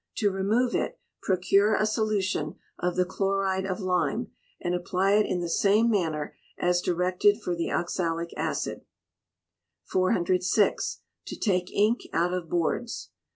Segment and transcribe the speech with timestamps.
[0.15, 5.41] To remove it, procure a solution of the chloride of lime, and apply it in
[5.41, 8.81] the same manner as directed for the oxalic acid.
[9.83, 11.01] 406.
[11.27, 13.11] To take Ink out of Boards.